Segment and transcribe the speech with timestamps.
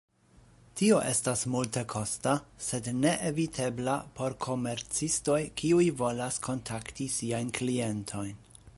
[0.79, 2.33] Tio estas multekosta,
[2.69, 8.35] sed neevitebla por komercistoj kiuj volas kontakti siajn klientojn.